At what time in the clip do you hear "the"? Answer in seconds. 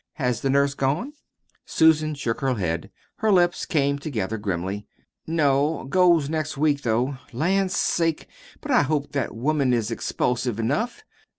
0.41-0.49